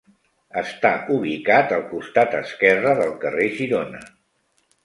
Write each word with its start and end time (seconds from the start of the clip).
Està 0.61 0.91
ubicat 1.15 1.75
al 1.77 1.85
costat 1.91 2.35
esquerre 2.39 2.97
del 3.03 3.15
carrer 3.27 3.49
Girona. 3.61 4.01